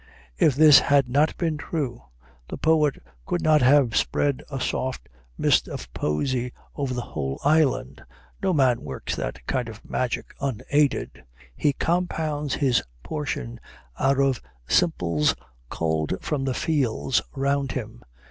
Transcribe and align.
If 0.39 0.55
this 0.55 0.79
had 0.79 1.07
not 1.07 1.37
been 1.37 1.57
true, 1.57 2.01
the 2.49 2.57
poet 2.57 2.99
could 3.23 3.43
not 3.43 3.61
have 3.61 3.95
spread 3.95 4.41
a 4.49 4.59
soft 4.59 5.07
mist 5.37 5.67
of 5.67 5.93
poesy 5.93 6.51
over 6.75 6.91
the 6.91 7.03
whole 7.03 7.39
island: 7.45 8.03
no 8.41 8.51
man 8.51 8.81
works 8.81 9.15
that 9.15 9.45
kind 9.45 9.69
of 9.69 9.87
magic 9.87 10.33
unaided; 10.41 11.23
he 11.55 11.73
compounds 11.73 12.55
his 12.55 12.81
potion 13.03 13.59
out 13.99 14.19
of 14.19 14.41
simples 14.67 15.35
culled 15.69 16.13
from 16.19 16.45
the 16.45 16.55
fields 16.55 17.21
round 17.35 17.73
him. 17.73 18.01